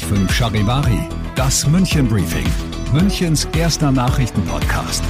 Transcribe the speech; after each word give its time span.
5 0.00 0.30
Charivari, 0.30 1.08
das 1.34 1.66
München 1.66 2.08
Briefing, 2.08 2.46
Münchens 2.92 3.48
erster 3.56 3.90
Nachrichtenpodcast. 3.90 5.02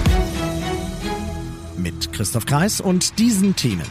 Mit 1.77 2.13
Christoph 2.13 2.47
Kreis 2.47 2.81
und 2.81 3.19
diesen 3.19 3.57
Themen. 3.57 3.87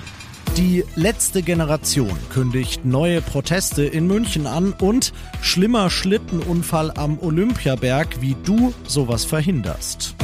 Die 0.55 0.85
letzte 0.95 1.43
Generation 1.43 2.17
kündigt 2.31 2.85
neue 2.85 3.21
Proteste 3.21 3.83
in 3.83 4.07
München 4.07 4.47
an 4.47 4.71
und 4.73 5.11
schlimmer 5.41 5.89
Schlittenunfall 5.89 6.91
am 6.91 7.19
Olympiaberg, 7.19 8.21
wie 8.21 8.35
du 8.45 8.73
sowas 8.87 9.25
verhinderst. 9.25 10.15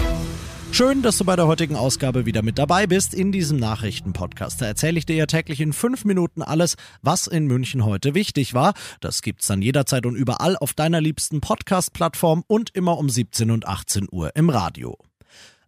Schön, 0.75 1.01
dass 1.01 1.17
du 1.17 1.23
bei 1.23 1.37
der 1.37 1.47
heutigen 1.47 1.77
Ausgabe 1.77 2.25
wieder 2.25 2.41
mit 2.41 2.59
dabei 2.59 2.85
bist 2.85 3.13
in 3.13 3.31
diesem 3.31 3.57
Nachrichtenpodcast. 3.57 4.61
Da 4.61 4.65
erzähle 4.65 4.97
ich 4.97 5.05
dir 5.05 5.15
ja 5.15 5.25
täglich 5.25 5.61
in 5.61 5.71
fünf 5.71 6.03
Minuten 6.03 6.41
alles, 6.41 6.75
was 7.01 7.27
in 7.27 7.47
München 7.47 7.85
heute 7.85 8.13
wichtig 8.13 8.53
war. 8.53 8.73
Das 8.99 9.21
gibt's 9.21 9.47
dann 9.47 9.61
jederzeit 9.61 10.05
und 10.05 10.17
überall 10.17 10.57
auf 10.57 10.73
deiner 10.73 10.99
liebsten 10.99 11.39
Podcast-Plattform 11.39 12.43
und 12.47 12.71
immer 12.75 12.97
um 12.97 13.07
17 13.07 13.51
und 13.51 13.65
18 13.65 14.09
Uhr 14.11 14.35
im 14.35 14.49
Radio. 14.49 14.97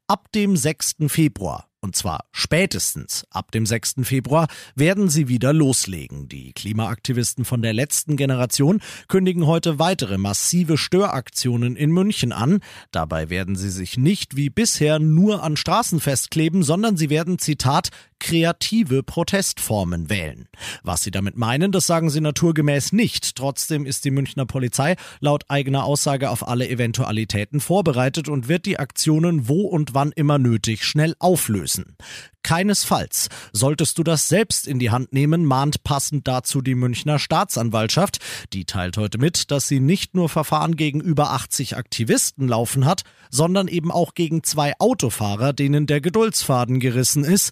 Ab 0.07 0.29
dem 0.33 0.57
6. 0.57 0.95
Februar 1.07 1.66
und 1.87 1.95
zwar 1.95 2.25
spätestens 2.33 3.25
ab 3.29 3.51
dem 3.51 3.65
6. 3.65 3.95
Februar 4.03 4.47
werden 4.75 5.07
sie 5.07 5.29
wieder 5.29 5.53
loslegen. 5.53 6.27
Die 6.27 6.51
Klimaaktivisten 6.51 7.45
von 7.45 7.61
der 7.61 7.71
letzten 7.71 8.17
Generation 8.17 8.81
kündigen 9.07 9.47
heute 9.47 9.79
weitere 9.79 10.17
massive 10.17 10.77
Störaktionen 10.77 11.77
in 11.77 11.91
München 11.91 12.33
an. 12.33 12.59
Dabei 12.91 13.29
werden 13.29 13.55
sie 13.55 13.69
sich 13.69 13.97
nicht 13.97 14.35
wie 14.35 14.49
bisher 14.49 14.99
nur 14.99 15.43
an 15.43 15.55
Straßen 15.55 16.01
festkleben, 16.01 16.61
sondern 16.61 16.97
sie 16.97 17.09
werden, 17.09 17.39
Zitat, 17.39 17.91
kreative 18.19 19.03
Protestformen 19.03 20.09
wählen. 20.09 20.47
Was 20.83 21.03
sie 21.03 21.11
damit 21.11 21.37
meinen, 21.37 21.71
das 21.71 21.87
sagen 21.87 22.09
sie 22.09 22.21
naturgemäß 22.21 22.91
nicht. 22.91 23.35
Trotzdem 23.35 23.85
ist 23.85 24.05
die 24.05 24.11
Münchner 24.11 24.45
Polizei 24.45 24.95
laut 25.19 25.43
eigener 25.47 25.83
Aussage 25.83 26.29
auf 26.29 26.47
alle 26.47 26.67
Eventualitäten 26.67 27.59
vorbereitet 27.59 28.29
und 28.29 28.47
wird 28.47 28.65
die 28.65 28.79
Aktionen 28.79 29.47
wo 29.47 29.61
und 29.61 29.93
wann 29.93 30.11
immer 30.11 30.39
nötig 30.39 30.83
schnell 30.83 31.15
auflösen 31.19 31.57
lösen. 31.57 31.97
Keinesfalls. 32.43 33.27
Solltest 33.51 33.97
du 33.97 34.03
das 34.03 34.29
selbst 34.29 34.67
in 34.67 34.79
die 34.79 34.89
Hand 34.89 35.11
nehmen, 35.11 35.43
mahnt 35.43 35.83
passend 35.83 36.29
dazu 36.29 36.61
die 36.61 36.75
Münchner 36.75 37.19
Staatsanwaltschaft. 37.19 38.19
Die 38.53 38.63
teilt 38.63 38.95
heute 38.95 39.17
mit, 39.17 39.51
dass 39.51 39.67
sie 39.67 39.81
nicht 39.81 40.15
nur 40.15 40.29
Verfahren 40.29 40.77
gegen 40.77 41.01
über 41.01 41.31
80 41.31 41.75
Aktivisten 41.75 42.47
laufen 42.47 42.85
hat, 42.85 43.01
sondern 43.29 43.67
eben 43.67 43.91
auch 43.91 44.13
gegen 44.13 44.43
zwei 44.43 44.73
Autofahrer, 44.79 45.51
denen 45.51 45.87
der 45.87 45.99
Geduldsfaden 45.99 46.79
gerissen 46.79 47.25
ist. 47.25 47.51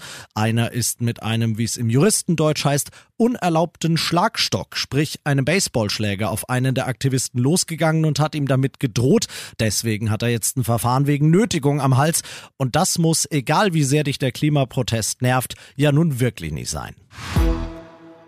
Einer 0.56 0.72
ist 0.72 1.02
mit 1.02 1.22
einem, 1.22 1.58
wie 1.58 1.66
es 1.66 1.76
im 1.76 1.90
Juristendeutsch 1.90 2.64
heißt, 2.64 2.90
unerlaubten 3.18 3.98
Schlagstock, 3.98 4.78
sprich 4.78 5.20
einem 5.26 5.44
Baseballschläger, 5.44 6.32
auf 6.32 6.48
einen 6.48 6.74
der 6.74 6.88
Aktivisten 6.88 7.42
losgegangen 7.42 8.06
und 8.06 8.22
hat 8.22 8.36
ihm 8.36 8.48
damit 8.48 8.80
gedroht. 8.80 9.26
Deswegen 9.60 10.12
hat 10.12 10.22
er 10.24 10.30
jetzt 10.30 10.56
ein 10.56 10.64
Verfahren 10.64 11.08
wegen 11.08 11.30
Nötigung 11.30 11.82
am 11.82 11.98
Hals. 11.98 12.22
Und 12.56 12.78
das 12.78 12.98
muss, 13.00 13.30
egal 13.30 13.74
wie 13.74 13.84
sehr 13.84 14.06
dich 14.06 14.18
der 14.18 14.32
Klimaprozess 14.32 14.76
Protest 14.76 15.22
nervt, 15.22 15.56
ja 15.76 15.92
nun 15.92 16.22
wirklich 16.22 16.54
nicht 16.54 16.70
sein. 16.70 16.96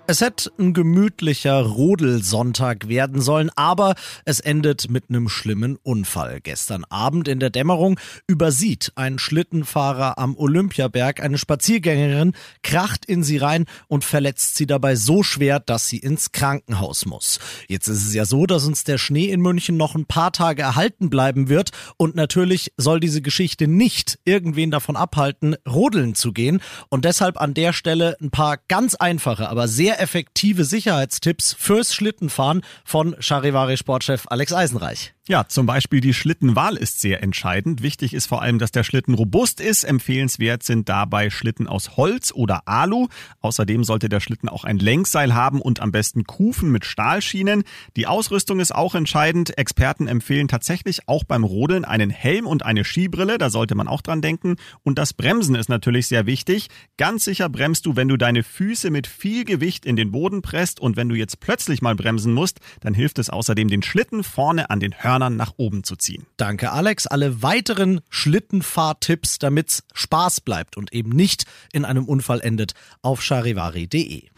Es 0.10 0.22
hätte 0.22 0.54
ein 0.58 0.72
gemütlicher 0.72 1.60
Rodelsonntag 1.60 2.88
werden 2.88 3.20
sollen, 3.20 3.52
aber 3.58 3.96
es 4.24 4.40
endet 4.40 4.90
mit 4.90 5.10
einem 5.10 5.28
schlimmen 5.28 5.78
Unfall. 5.84 6.40
Gestern 6.40 6.86
Abend 6.86 7.28
in 7.28 7.42
der 7.42 7.50
Dämmerung 7.50 8.00
übersieht 8.26 8.94
ein 8.96 9.20
Schlittenfahrer 9.20 10.18
am 10.18 10.38
Olympiaberg 10.38 11.22
eine 11.22 11.38
Spaziergängerin, 11.38 12.32
kracht 12.64 13.04
in 13.04 13.22
sie 13.22 13.36
rein 13.36 13.66
und 13.90 14.06
verletzt 14.06 14.56
sie 14.56 14.66
dabei 14.66 14.96
so 14.96 15.24
schwer, 15.24 15.60
dass 15.60 15.90
sie 15.90 15.98
ins 15.98 16.32
Krankenhaus 16.32 17.06
muss. 17.06 17.40
Jetzt 17.68 17.90
ist 17.90 18.08
es 18.08 18.14
ja 18.14 18.24
so, 18.24 18.46
dass 18.46 18.66
uns 18.66 18.86
der 18.86 19.00
Schnee 19.00 19.26
in 19.26 19.42
München 19.42 19.76
noch 19.76 19.94
ein 19.94 20.06
paar 20.06 20.32
Tage 20.32 20.62
erhalten 20.62 21.10
bleiben 21.10 21.50
wird 21.50 21.72
und 21.98 22.16
natürlich 22.16 22.72
soll 22.78 23.02
diese 23.02 23.22
Geschichte 23.22 23.68
nicht 23.68 24.20
irgendwen 24.24 24.72
davon 24.72 24.96
abhalten, 24.96 25.58
rodeln 25.68 26.16
zu 26.16 26.32
gehen 26.32 26.62
und 26.88 27.04
deshalb 27.04 27.42
an 27.42 27.54
der 27.54 27.74
Stelle 27.74 28.16
ein 28.22 28.32
paar 28.32 28.56
ganz 28.70 28.96
einfache, 28.96 29.50
aber 29.50 29.68
sehr 29.68 29.97
effektive 30.00 30.64
Sicherheitstipps 30.64 31.56
fürs 31.58 31.94
Schlittenfahren 31.94 32.62
von 32.86 33.16
Charivari-Sportchef 33.20 34.26
Alex 34.28 34.54
Eisenreich. 34.54 35.14
Ja, 35.30 35.46
zum 35.46 35.66
Beispiel 35.66 36.00
die 36.00 36.14
Schlittenwahl 36.14 36.78
ist 36.78 37.02
sehr 37.02 37.22
entscheidend. 37.22 37.82
Wichtig 37.84 38.14
ist 38.14 38.28
vor 38.28 38.42
allem, 38.42 38.60
dass 38.60 38.72
der 38.72 38.86
Schlitten 38.86 39.14
robust 39.14 39.60
ist. 39.60 39.84
Empfehlenswert 39.84 40.64
sind 40.64 40.88
dabei 40.88 41.30
Schlitten 41.30 41.68
aus 41.68 41.98
Holz 41.98 42.32
oder 42.32 42.66
Alu. 42.66 43.10
Außerdem 43.42 43.84
sollte 43.84 44.08
der 44.08 44.22
Schlitten 44.22 44.48
auch 44.48 44.64
ein 44.64 44.80
Lenkseil 44.80 45.36
haben 45.36 45.62
und 45.62 45.82
am 45.82 45.92
besten 45.92 46.24
Kufen 46.24 46.72
mit 46.72 46.86
Stahlschienen. 46.86 47.66
Die 47.98 48.08
Ausrüstung 48.08 48.62
ist 48.62 48.74
auch 48.74 48.96
entscheidend. 48.96 49.58
Experten 49.58 50.08
empfehlen 50.08 50.48
tatsächlich 50.48 51.10
auch 51.10 51.26
beim 51.26 51.44
Rodeln 51.44 51.84
einen 51.84 52.10
Helm 52.10 52.48
und 52.48 52.64
eine 52.64 52.86
Skibrille. 52.86 53.38
Da 53.38 53.50
sollte 53.50 53.76
man 53.76 53.90
auch 53.90 54.02
dran 54.02 54.22
denken. 54.22 54.56
Und 54.84 54.98
das 54.98 55.14
Bremsen 55.14 55.56
ist 55.56 55.68
natürlich 55.68 56.08
sehr 56.08 56.26
wichtig. 56.26 56.70
Ganz 56.96 57.26
sicher 57.26 57.50
bremst 57.50 57.86
du, 57.86 57.98
wenn 57.98 58.08
du 58.08 58.16
deine 58.16 58.44
Füße 58.44 58.92
mit 58.92 59.08
viel 59.08 59.44
Gewicht 59.44 59.86
in 59.86 59.98
den 59.98 60.12
Boden 60.14 60.42
presst. 60.42 60.80
Und 60.80 60.96
wenn 60.96 61.10
du 61.10 61.16
jetzt 61.16 61.42
plötzlich 61.42 61.82
mal 61.82 61.96
bremsen 61.96 62.34
musst, 62.34 62.62
dann 62.80 62.94
hilft 62.94 63.20
es 63.20 63.30
außerdem, 63.30 63.68
den 63.68 63.84
Schlitten 63.84 64.24
vorne 64.24 64.70
an 64.70 64.80
den 64.80 64.94
Hörnern 65.04 65.17
Hörnern 65.18 65.36
nach 65.36 65.54
oben 65.58 65.84
zu 65.84 65.96
ziehen. 65.96 66.28
Danke, 66.38 66.72
Alex. 66.72 67.08
Alle 67.08 67.42
weiteren 67.42 68.02
Schlittenfahrtipps, 68.10 69.40
damit's 69.40 69.84
Spaß 69.94 70.42
bleibt 70.42 70.78
und 70.78 70.94
eben 70.94 71.10
nicht 71.10 71.46
in 71.74 71.86
einem 71.86 72.06
Unfall 72.06 72.40
endet, 72.42 72.74
auf 73.02 73.24
charivari.de. 73.24 74.30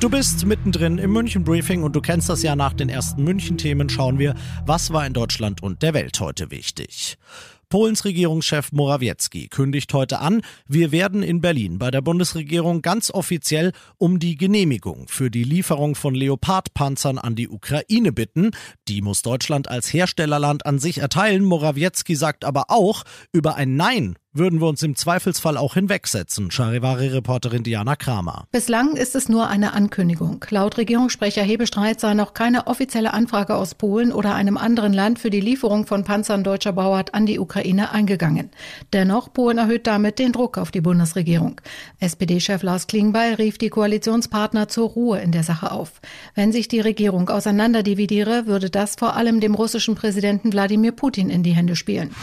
Du 0.00 0.08
bist 0.08 0.46
mittendrin 0.46 0.98
im 0.98 1.12
München 1.12 1.44
Briefing 1.44 1.84
und 1.84 1.94
du 1.94 2.00
kennst 2.00 2.28
das 2.28 2.42
ja 2.42 2.56
nach 2.56 2.72
den 2.72 2.88
ersten 2.88 3.22
München 3.22 3.56
Themen 3.56 3.88
schauen 3.88 4.18
wir, 4.18 4.34
was 4.66 4.92
war 4.92 5.06
in 5.06 5.12
Deutschland 5.12 5.62
und 5.62 5.82
der 5.82 5.94
Welt 5.94 6.18
heute 6.18 6.50
wichtig. 6.50 7.18
Polens 7.70 8.04
Regierungschef 8.04 8.72
Morawiecki 8.72 9.46
kündigt 9.46 9.94
heute 9.94 10.18
an, 10.18 10.42
wir 10.66 10.90
werden 10.90 11.22
in 11.22 11.40
Berlin 11.40 11.78
bei 11.78 11.92
der 11.92 12.00
Bundesregierung 12.00 12.82
ganz 12.82 13.12
offiziell 13.12 13.70
um 13.96 14.18
die 14.18 14.34
Genehmigung 14.34 15.06
für 15.06 15.30
die 15.30 15.44
Lieferung 15.44 15.94
von 15.94 16.16
Leopardpanzern 16.16 17.18
an 17.18 17.36
die 17.36 17.48
Ukraine 17.48 18.10
bitten. 18.10 18.50
Die 18.88 19.02
muss 19.02 19.22
Deutschland 19.22 19.68
als 19.68 19.92
Herstellerland 19.92 20.66
an 20.66 20.80
sich 20.80 20.98
erteilen. 20.98 21.44
Morawiecki 21.44 22.16
sagt 22.16 22.44
aber 22.44 22.64
auch, 22.70 23.04
über 23.32 23.54
ein 23.54 23.76
Nein 23.76 24.16
würden 24.32 24.60
wir 24.60 24.68
uns 24.68 24.82
im 24.82 24.94
Zweifelsfall 24.94 25.56
auch 25.56 25.74
hinwegsetzen, 25.74 26.50
Charivari-Reporterin 26.50 27.64
Diana 27.64 27.96
Kramer. 27.96 28.46
Bislang 28.52 28.94
ist 28.94 29.16
es 29.16 29.28
nur 29.28 29.48
eine 29.48 29.72
Ankündigung. 29.72 30.44
Laut 30.50 30.78
Regierungssprecher 30.78 31.42
Hebestreit 31.42 31.98
sei 31.98 32.14
noch 32.14 32.32
keine 32.32 32.68
offizielle 32.68 33.12
Anfrage 33.12 33.56
aus 33.56 33.74
Polen 33.74 34.12
oder 34.12 34.34
einem 34.34 34.56
anderen 34.56 34.92
Land 34.92 35.18
für 35.18 35.30
die 35.30 35.40
Lieferung 35.40 35.86
von 35.86 36.04
Panzern 36.04 36.44
deutscher 36.44 36.72
Bauart 36.72 37.12
an 37.12 37.26
die 37.26 37.40
Ukraine 37.40 37.90
eingegangen. 37.90 38.50
Dennoch, 38.92 39.32
Polen 39.32 39.58
erhöht 39.58 39.86
damit 39.86 40.18
den 40.20 40.32
Druck 40.32 40.58
auf 40.58 40.70
die 40.70 40.80
Bundesregierung. 40.80 41.60
SPD-Chef 41.98 42.62
Lars 42.62 42.86
Klingbeil 42.86 43.34
rief 43.34 43.58
die 43.58 43.70
Koalitionspartner 43.70 44.68
zur 44.68 44.90
Ruhe 44.90 45.18
in 45.20 45.32
der 45.32 45.42
Sache 45.42 45.72
auf. 45.72 46.00
Wenn 46.36 46.52
sich 46.52 46.68
die 46.68 46.80
Regierung 46.80 47.28
auseinanderdividiere, 47.28 48.46
würde 48.46 48.70
das 48.70 48.94
vor 48.94 49.16
allem 49.16 49.40
dem 49.40 49.54
russischen 49.54 49.96
Präsidenten 49.96 50.52
Wladimir 50.52 50.92
Putin 50.92 51.30
in 51.30 51.42
die 51.42 51.54
Hände 51.56 51.74
spielen. 51.74 52.14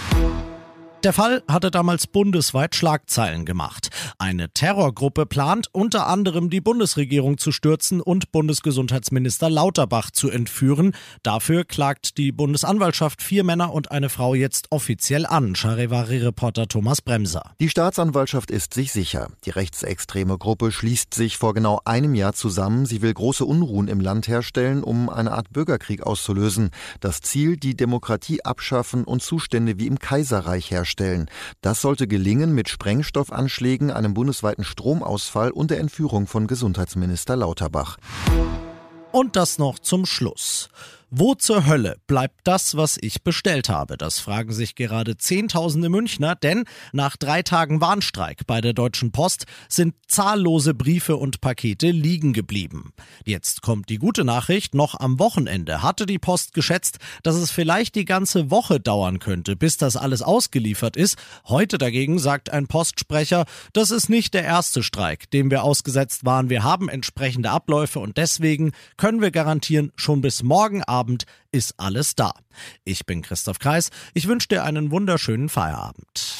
Der 1.07 1.13
Fall 1.13 1.41
hatte 1.47 1.71
damals 1.71 2.05
bundesweit 2.05 2.75
Schlagzeilen 2.75 3.45
gemacht. 3.45 3.91
Eine 4.19 4.49
Terrorgruppe 4.49 5.25
plant 5.25 5.69
unter 5.71 6.05
anderem 6.07 6.49
die 6.49 6.59
Bundesregierung 6.59 7.37
zu 7.37 7.53
stürzen 7.53 8.01
und 8.01 8.33
Bundesgesundheitsminister 8.33 9.49
Lauterbach 9.49 10.11
zu 10.11 10.29
entführen. 10.29 10.93
Dafür 11.23 11.63
klagt 11.63 12.17
die 12.17 12.33
Bundesanwaltschaft 12.33 13.21
vier 13.21 13.45
Männer 13.45 13.71
und 13.71 13.89
eine 13.89 14.09
Frau 14.09 14.35
jetzt 14.35 14.67
offiziell 14.69 15.25
an, 15.25 15.55
Charivari-Reporter 15.55 16.67
Thomas 16.67 17.01
Bremser. 17.01 17.53
Die 17.61 17.69
Staatsanwaltschaft 17.69 18.51
ist 18.51 18.73
sich 18.73 18.91
sicher. 18.91 19.29
Die 19.45 19.51
rechtsextreme 19.51 20.37
Gruppe 20.37 20.73
schließt 20.73 21.13
sich 21.13 21.37
vor 21.37 21.53
genau 21.53 21.79
einem 21.85 22.15
Jahr 22.15 22.33
zusammen. 22.33 22.85
Sie 22.85 23.01
will 23.01 23.13
große 23.13 23.45
Unruhen 23.45 23.87
im 23.87 24.01
Land 24.01 24.27
herstellen, 24.27 24.83
um 24.83 25.09
eine 25.09 25.31
Art 25.31 25.53
Bürgerkrieg 25.53 26.03
auszulösen. 26.03 26.71
Das 26.99 27.21
Ziel, 27.21 27.55
die 27.55 27.77
Demokratie 27.77 28.43
abschaffen 28.43 29.05
und 29.05 29.23
Zustände 29.23 29.79
wie 29.79 29.87
im 29.87 29.99
Kaiserreich 29.99 30.69
herstellen 30.69 30.96
herstellen. 30.97 31.29
Das 31.61 31.81
sollte 31.81 32.07
gelingen 32.07 32.53
mit 32.53 32.69
Sprengstoffanschlägen, 32.69 33.91
einem 33.91 34.13
bundesweiten 34.13 34.63
Stromausfall 34.63 35.51
und 35.51 35.71
der 35.71 35.79
Entführung 35.79 36.27
von 36.27 36.47
Gesundheitsminister 36.47 37.35
Lauterbach. 37.35 37.97
Und 39.11 39.35
das 39.35 39.57
noch 39.57 39.79
zum 39.79 40.05
Schluss. 40.05 40.69
Wo 41.09 41.35
zur 41.35 41.65
Hölle 41.65 41.95
bleibt 42.05 42.41
das, 42.43 42.75
was 42.75 42.97
ich 42.99 43.23
bestellt 43.23 43.69
habe? 43.69 43.95
Das 43.95 44.19
fragen 44.19 44.51
sich 44.51 44.75
gerade 44.75 45.15
Zehntausende 45.15 45.87
Münchner, 45.87 46.35
denn 46.35 46.65
nach 46.91 47.15
drei 47.15 47.43
Tagen 47.43 47.79
Warnstreik 47.79 48.45
bei 48.45 48.59
der 48.59 48.73
Deutschen 48.73 49.13
Post 49.13 49.45
sind 49.69 49.95
zahllose 50.09 50.73
Briefe 50.73 51.15
und 51.15 51.39
Pakete 51.39 51.91
liegen 51.91 52.33
geblieben. 52.33 52.91
Jetzt 53.23 53.61
kommt 53.61 53.87
die 53.87 53.99
gute 53.99 54.25
Nachricht, 54.25 54.75
noch 54.75 54.99
am 54.99 55.17
Wochenende 55.17 55.81
hatte 55.81 56.07
die 56.07 56.19
Post 56.19 56.53
geschätzt, 56.53 56.97
dass 57.23 57.37
es 57.37 57.51
vielleicht 57.51 57.95
die 57.95 58.03
ganze 58.03 58.51
Woche 58.51 58.81
dauern 58.81 59.19
könnte, 59.19 59.55
bis 59.55 59.77
das 59.77 59.95
alles 59.95 60.21
ausgeliefert 60.21 60.97
ist. 60.97 61.17
Heute 61.45 61.77
dagegen 61.77 62.19
sagt 62.19 62.49
ein 62.49 62.67
Postsprecher, 62.67 63.45
das 63.71 63.91
ist 63.91 64.09
nicht 64.09 64.33
der 64.33 64.43
erste 64.43 64.83
Streik, 64.83 65.31
dem 65.31 65.51
wir 65.51 65.63
ausgesetzt 65.63 66.25
waren. 66.25 66.49
Wir 66.49 66.63
haben 66.63 66.89
entsprechende 66.89 67.49
Abläufe 67.49 68.01
und 68.01 68.17
deswegen 68.17 68.73
können 68.97 69.21
wir 69.21 69.31
garantieren, 69.31 69.93
schon 69.95 70.19
bis 70.19 70.43
morgen 70.43 70.83
Abend 70.83 70.96
Abend 70.97 71.25
ist 71.51 71.75
alles 71.77 72.15
da. 72.15 72.31
Ich 72.83 73.05
bin 73.05 73.21
Christoph 73.21 73.59
Kreis. 73.59 73.89
Ich 74.13 74.27
wünsche 74.27 74.47
dir 74.47 74.63
einen 74.63 74.89
wunderschönen 74.89 75.47
Feierabend. 75.49 76.37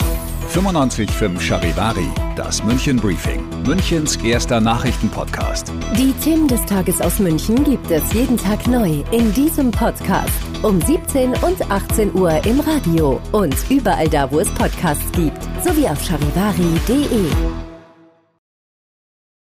95.5 0.54 1.40
Charivari, 1.40 2.08
das 2.36 2.64
München 2.64 2.98
Briefing, 2.98 3.44
Münchens 3.64 4.16
erster 4.18 4.60
Nachrichtenpodcast. 4.60 5.72
Die 5.98 6.14
Themen 6.24 6.48
des 6.48 6.66
Tages 6.66 7.02
aus 7.02 7.20
München 7.20 7.64
gibt 7.64 7.92
es 7.92 8.14
jeden 8.14 8.38
Tag 8.38 8.66
neu 8.66 9.04
in 9.12 9.32
diesem 9.34 9.72
Podcast. 9.72 10.32
Um 10.64 10.82
17 10.82 11.34
und 11.44 11.70
18 11.70 12.16
Uhr 12.16 12.44
im 12.46 12.60
Radio 12.62 13.22
und 13.34 13.56
überall 13.70 14.08
da, 14.08 14.32
wo 14.32 14.40
es 14.40 14.50
Podcasts 14.56 15.12
gibt. 15.12 15.44
Sowie 15.64 15.88
auf 15.88 16.02
charivari.de. 16.04 17.67